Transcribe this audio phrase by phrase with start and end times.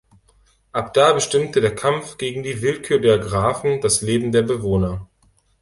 [0.71, 5.07] Ab da bestimmte der Kampf gegen die Willkür der Grafen das Leben der Bewohner.